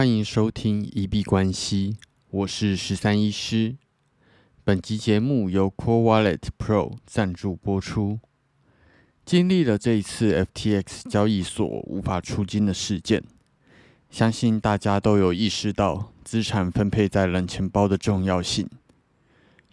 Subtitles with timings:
[0.00, 1.98] 欢迎收听一币关系，
[2.30, 3.76] 我是十三医师。
[4.64, 8.18] 本集节目由 Core Wallet Pro 赞助播出。
[9.26, 13.22] 经历了这一次 FTX 交易所无法出金的事件，
[14.08, 18.66] 相信大家都有意识到资产分配在冷钱包的重要性。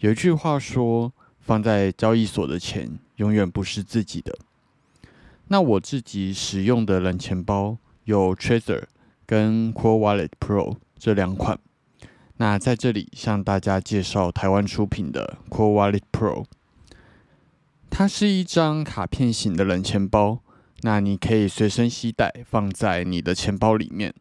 [0.00, 1.10] 有一句话说
[1.40, 4.36] ：“放在交易所的钱永远不是自己的。”
[5.48, 8.82] 那我自己使用的冷钱包有 Trezor
[9.28, 11.58] 跟 Core Wallet Pro 这两款。
[12.38, 16.46] 那在这里向大家介绍台湾出品的 Core Wallet Pro。
[17.90, 20.40] 它是一张卡片型的冷钱包，
[20.80, 24.14] 那你可以随身携带，放在你的钱包里面。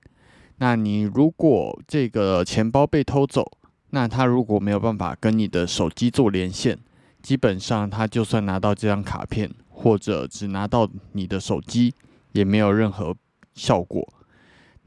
[0.58, 3.50] 那你如果这个钱包被偷走，
[3.92, 6.78] 那它如果没有办法跟你的手机做连线，
[7.22, 11.94] 基本上它就算拿到这张卡片，或者只拿到你的手机，
[12.34, 13.16] 也没有任何
[13.54, 14.14] 效果。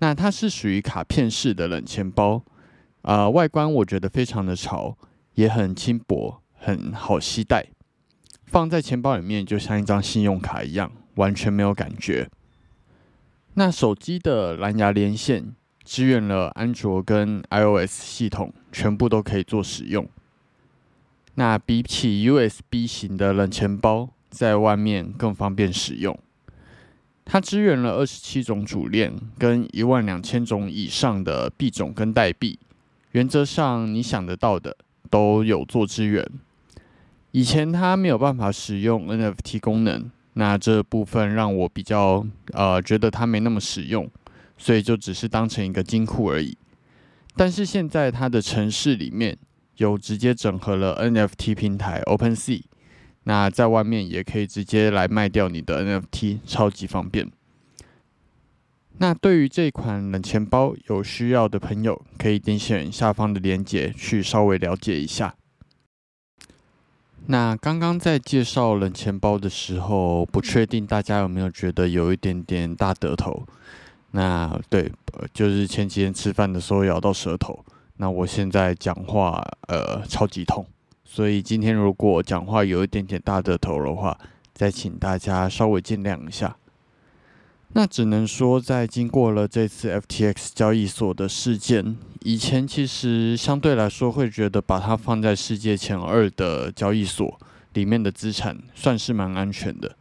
[0.00, 2.42] 那它是属于卡片式的冷钱包。
[3.02, 4.94] 啊，外观我觉得非常的潮，
[5.32, 7.68] 也很轻薄，很好携带，
[8.44, 12.28] 放在钱包里面就像一张信用卡一样，完全没有感觉。
[13.54, 20.06] 那手机的蓝牙连线支援了安卓跟 iOS 系统，全部都可以做使用。
[21.36, 26.18] 那比起 USB 型的冷钱包，在外面更方便使用。
[27.32, 32.58] 它支援了二十七种主链跟一万两千种以上的币种跟代币。
[33.12, 34.76] 原则上，你想得到的
[35.08, 36.28] 都有做支援。
[37.30, 44.10] 以前它没有办法使用 NFT 功能，那这部分让我比较呃觉得它没那么实用，
[44.58, 46.58] 所以就只是当成一个金库而已。
[47.36, 49.38] 但是现在它的城市里面
[49.76, 52.62] 有直接整合了 NFT 平台 OpenSea，
[53.30, 57.30] 那在外面也可以直接来卖掉你的 NFT，超级方便。
[58.98, 65.36] 那对于这款冷钱包有需要的朋友，可以点选下方的链接去稍微了解一下。
[67.26, 73.46] 那刚刚在介绍冷钱包的时候，不确定大家有没有觉得有一点点大得头？
[74.10, 74.90] 那对，
[75.32, 77.64] 就是前几天吃饭的时候咬到舌头。
[77.98, 80.66] 那我现在讲话呃超级痛，
[81.12, 84.16] 所以今天如果讲话有一点点大得头的话，
[84.54, 86.56] 再请大家稍微见谅一下。
[87.72, 97.40] 那只能说，在经过了这次 FTX 交易所的事件，以前其实相对来说会觉得把它放在世界前二的交易所
[97.72, 99.96] 里面的资产算是蛮安全的，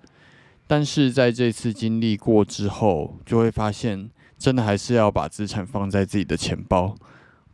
[0.68, 6.96] 但是在这次经历过之后，就会发现真的还是要把资产放在自己的钱包，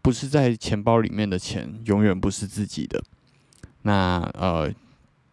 [0.01, 3.01] 不是在钱包里面的钱永远不是自己的。
[3.85, 4.73] 那呃，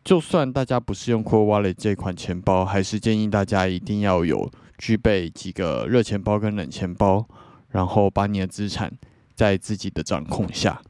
[0.05, 4.51] 就算大家不是用 Core Wallet 这款钱包，还是建议大家一定要有。
[4.79, 7.25] 具备几个热钱包跟冷钱包，
[7.69, 8.93] 然后把你的资产
[9.33, 10.83] 在自己的掌控下。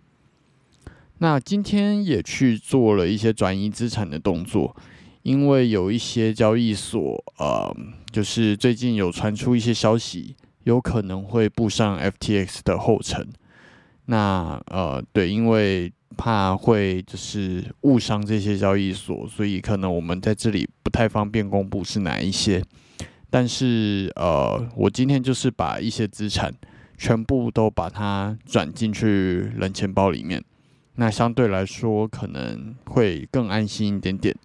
[1.18, 4.74] 那今天也去做了一些转移资产的动作，
[5.22, 7.70] 因为有一些交易所，呃，
[8.10, 13.28] 就是最近有传出一些消息，有可能会步上 FTX 的后尘。
[14.06, 22.62] 那呃，对，因为怕会就是误伤这些交易所，所以可能我们在这里不太方便公布是哪一些。
[23.30, 26.52] 但是，呃，我今天就是把一些资产
[26.98, 30.44] 全部都把它转进去冷钱包里面，
[30.96, 34.36] 那相对来说可能会更安心一点点。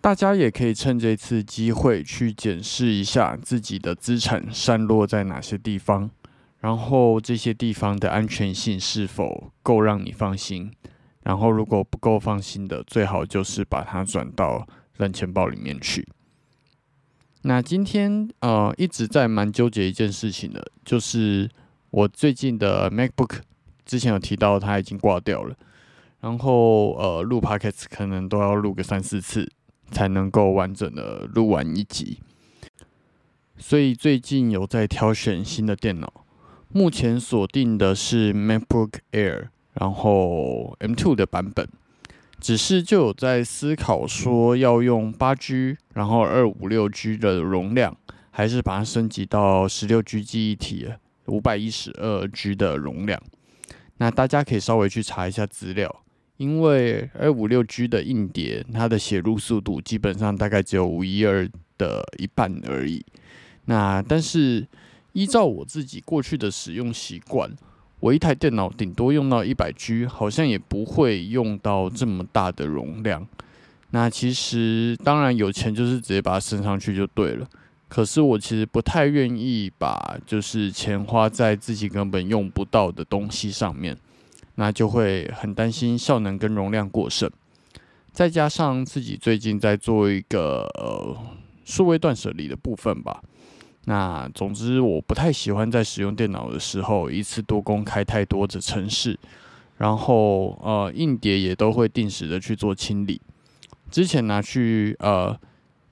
[0.00, 6.10] 大家也可以趁这次机会去检视一下自己的资产散落在哪些地方，
[6.64, 10.72] 然后这些地方的安全性是否够让你放心。
[11.22, 14.66] 然后如果不够放心的，最好就是把它转到
[14.96, 16.08] 冷钱包里面去。
[17.42, 21.50] 那今天呃一直在蛮纠结一件事情的，就是
[21.90, 23.40] 我最近的 MacBook
[23.84, 25.54] 之前有提到它已经挂掉了，
[26.20, 29.52] 然后呃录 Podcast 可能都要录个三四次
[29.90, 32.20] 才能够完整的录完一集，
[33.58, 36.23] 所以最近有在挑选新的电脑，
[36.76, 41.68] 目前锁定的是 MacBook Air，然后 M2 的版本。
[42.40, 47.96] 只是就有在思考说要用八 G，然后二五六 G 的容量，
[48.32, 50.88] 还是把它升级到十六 G 记忆体，
[51.26, 53.22] 五百一十二 G 的容量。
[53.98, 56.02] 那大家可以稍微去查一下资料，
[56.38, 61.48] 因为二五六 G 的硬碟，它的写入速度基本上大概只有五一二
[61.78, 63.06] 的一半而已。
[63.66, 64.66] 那但是
[65.14, 67.50] 依照我自己过去的使用习惯。
[68.00, 73.26] 我一台电脑顶多用到一百 G，好像也不会用到这么大的容量。
[73.90, 77.48] 那其实当然有钱就是直接把它升上去就对了。
[77.88, 83.96] 可是我其实不太愿意把就是钱花在自己根本用不到的东西上面，
[84.56, 87.30] 那就会很担心效能跟容量过剩。
[88.12, 91.16] 再加上自己最近在做一个呃
[91.64, 93.22] 数位断舍离的部分吧。
[93.86, 99.18] 那总之，我不太喜欢在使用电脑的时候一次多公开太多的程式，
[99.78, 103.20] 然后呃硬碟也都会定时的去做清理。
[103.90, 105.38] 之前拿去呃。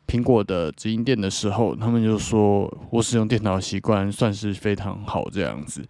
[0.05, 5.83] 苹果的直营店的时候，他们就说我使用电脑习惯算是非常好这样子，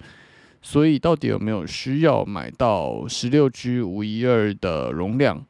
[0.60, 5.44] 所以到底有没有需要买到十六 G 五一二的容量？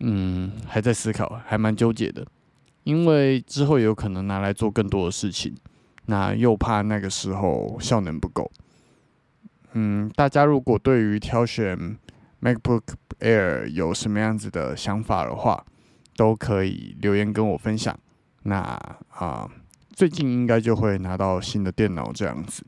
[0.00, 2.26] 嗯，还在思考，还蛮纠结的，
[2.86, 5.52] 因为之后有可能拿来做更多的事情，
[6.06, 8.48] 那又怕那个时候效能不够。
[9.72, 11.98] 嗯，大家如果对于挑选
[12.40, 12.82] MacBook
[13.18, 15.66] Air 有什么样子的想法的话，
[16.16, 17.98] 都可以留言跟我分享。
[18.44, 18.60] 那
[19.10, 19.50] 啊，
[19.92, 22.64] 最近应该就会拿到新的电脑这样子。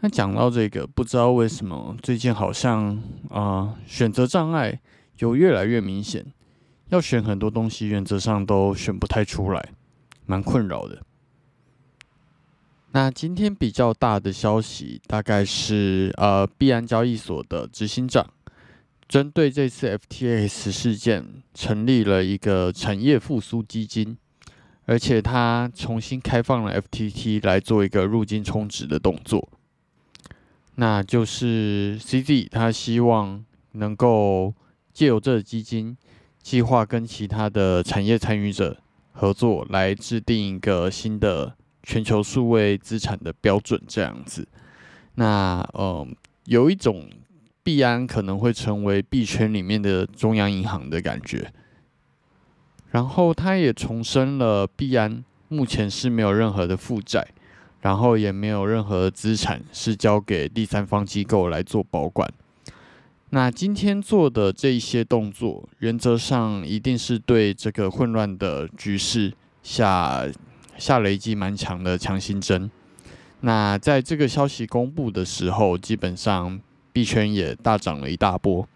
[0.00, 4.78] 那讲到这个，不知道为什么最近好像啊，选择障碍
[5.20, 6.26] 有越来越明显，
[6.88, 9.72] 要选很多东西，原则上都选不太出来，
[10.26, 11.02] 蛮困扰的。
[12.92, 18.26] 那今天比较大的消息，大概是呃，币安交易所的执行长。
[19.06, 24.16] 针对这次 FTX 事件，成立了一个产业复苏基金，
[24.86, 29.48] 而且他重新开放了 FTT 来做一个入金充值的动作。
[30.76, 34.54] 那就是 CZ，他希望能够
[34.92, 35.96] 借由这基金
[36.48, 38.78] 计划，跟其他的产业参与者
[39.12, 44.48] 合作，来制定一个新的全球数位资产的标准，这样子。
[45.16, 46.16] 那嗯，
[46.46, 47.10] 有一种。
[47.60, 51.52] 币安可能会成为币圈里面的中央银行的感觉，
[52.90, 57.28] 然后他也重申了币安目前是没有任何的负债，
[57.82, 62.26] 然后也没有任何资产是交给第三方机构来做保管。
[63.30, 69.32] 那今天做的这一些动作，原则上一定是对这个混乱的局势
[69.62, 70.26] 下
[70.76, 72.70] 下了一剂蛮强的强心针。
[73.40, 76.60] 那在这个消息公布的时候，基本上。
[76.90, 78.66] 币圈也大涨了一大波，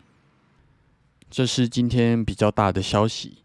[1.29, 3.39] 这是今天比较大的消息。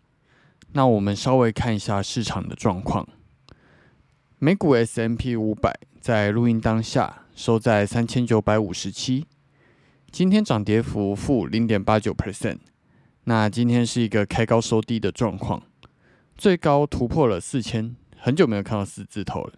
[0.73, 3.07] 那我们稍微看一下市场的状况。
[4.37, 9.25] 美股 S M P 五百在录音当下收在三千九百五十七，
[10.11, 12.59] 今天涨跌幅负零点八九 percent。
[13.25, 15.63] 那今天是一个开高收低的状况，
[16.37, 19.53] 最高突破了四千，很久没有看到四字头了。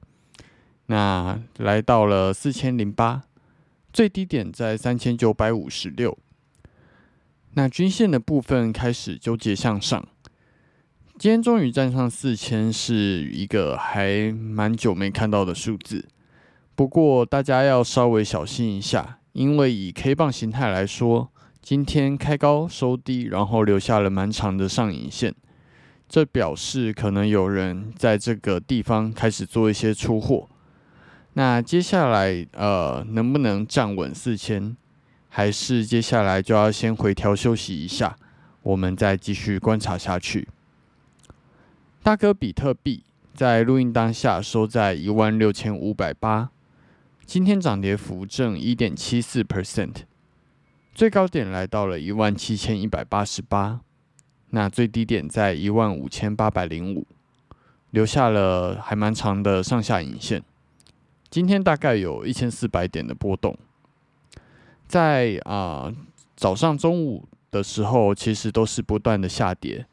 [0.87, 3.23] 那来到了四千零八。
[3.91, 6.15] 最低点在三千九百五十六，
[7.55, 10.07] 那均线的部分开始纠结向上，
[11.17, 16.07] 今天终于站上四千，是一个还蛮久没看到的数字。
[16.75, 21.29] 不过大家要稍微小心一下，因为以 K 棒形态来说，
[21.61, 25.33] 今天开高收低，然后留下了蛮长的上影线，
[26.07, 30.47] 这表示可能有人在这个地方开始做一些出货。
[31.33, 34.75] 那接下来，呃，能不能站稳四千？
[35.29, 38.15] 还是接下来就要先回调休息一下？
[38.63, 40.47] 我们再继续观察下去。
[42.01, 43.03] 大哥，比特币
[43.35, 46.49] 在录音当下收在一万六千五百八，
[47.29, 49.97] 今天涨跌幅正一点七四 percent，
[50.95, 53.81] 最高点来到了一万七千一百八十八，
[54.49, 57.05] 那最低点在一万五千八百零五，
[57.91, 60.43] 留下了还蛮长的上下影线。
[61.29, 63.55] 今天大概有一千四百点的波动，
[64.87, 65.93] 在啊
[66.35, 69.85] 早上、中午的时候，其实都是不断的下跌。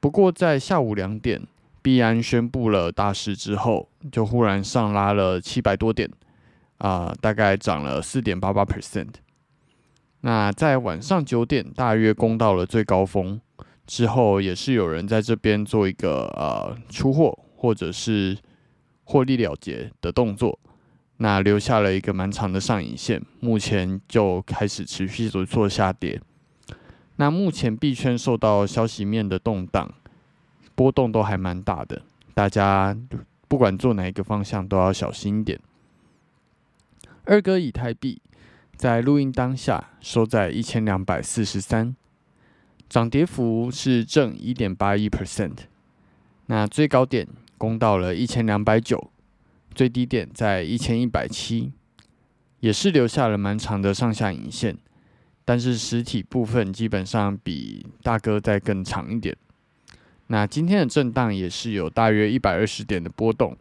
[0.00, 1.42] 不过在下午两点，
[1.82, 6.10] 币安宣布了大事之后，就忽然上拉了七百多点，
[6.86, 9.14] 啊，大概涨了四点八八 percent。
[10.20, 13.40] 那在晚上九点，大约攻到了最高峰
[13.86, 18.36] 之后，也是有人在这边做一个呃出货，或者是。
[19.06, 20.58] 获利了结的动作，
[21.18, 26.18] 那留下了一个蛮长的上影线，目前就开始持续做做下跌。
[27.16, 29.92] 那目前币圈受到消息面的动荡，
[30.74, 32.00] 波动都还蛮大的，
[32.32, 32.96] 大家
[33.46, 35.60] 不管做哪一个方向都要小心一点。
[37.24, 38.20] 二哥以太币
[38.76, 41.94] 在录音当下收在一千两百四十三，
[42.88, 45.56] 涨跌幅是正一点八一 percent，
[46.46, 47.26] 那最高点。
[47.56, 49.10] 攻到了一千两百九，
[49.74, 51.72] 最低点在一千一百七，
[52.60, 54.76] 也是留下了蛮长的上下影线，
[55.46, 59.34] 但是实体部分基本上比大哥再更长一点。
[60.26, 63.56] 那今天的震荡也是有大约一百二十点的波动。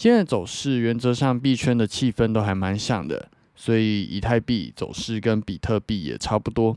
[0.00, 6.74] 今天的走势原则上币圈的气氛都还蛮像的，所以以太币走势跟比特币也差不多，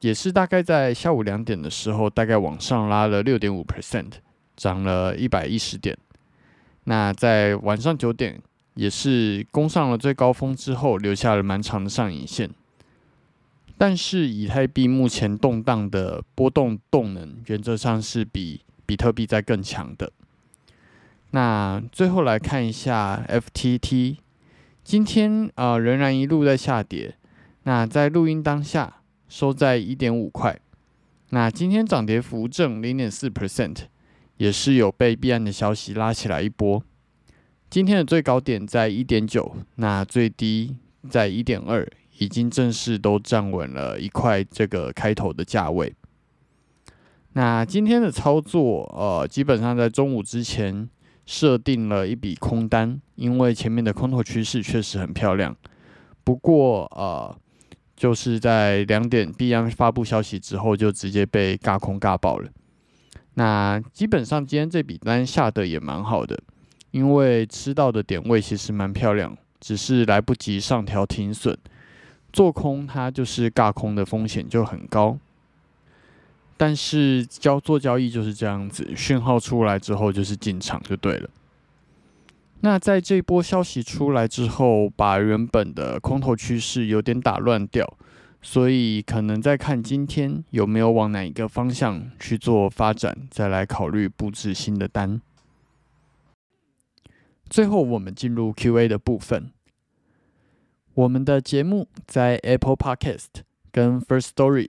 [0.00, 4.10] 也是大概在下午两点的时候，大概往上拉了六点五 percent，
[4.54, 5.96] 涨了一百一十点。
[6.84, 8.38] 那在晚上九点
[8.74, 12.50] 也是攻上了最高峰之后，留下了蛮长的上影线。
[13.78, 20.12] 但是以太币目前动荡的波动动能，原则上是比比特币在更强的。
[21.32, 24.16] 那最后来看一下 FTT，
[24.82, 27.16] 今天呃仍然一路在下跌。
[27.64, 30.58] 那在录音当下收在一点五块。
[31.30, 33.76] 那今天涨跌幅正零点四 percent，
[34.36, 36.82] 也是有被币安的消息拉起来一波。
[37.68, 40.76] 今天的最高点在一点九，那最低
[41.10, 41.86] 在一点二。
[42.18, 45.92] 已经正式都站稳了一块这个开头的价位。
[47.32, 50.88] 那今天的操作，呃，基本上在中午之前
[51.24, 55.56] 设定了一笔空单，因为前面的空头趋势确实很漂亮。
[56.24, 57.36] 不过，呃，
[57.96, 62.50] 就是在两点 B M 发布消息之后，就直接被尬空尬爆了。
[63.34, 66.38] 那基本上今天这笔单下的也蛮好的，
[66.90, 71.56] 因为吃到的点位其实蛮漂亮，只是来不及上调停损。
[72.32, 75.18] 做空它就是尬空的风险就很高，
[76.62, 81.28] 但是交做交易就是这样子，讯号出来之后就是进场就对了。
[82.60, 87.98] 那在这波消息出来之后，把原本的空头趋势有点打乱掉，
[88.40, 95.20] 所以可能再看今天有没有往哪一个方向去做发展，再来考虑布置新的单。
[97.50, 99.50] 最后，我们进入 Q&A 的部分。
[100.94, 103.42] 我们的节目在 Apple Podcast
[103.72, 104.68] 跟 First Story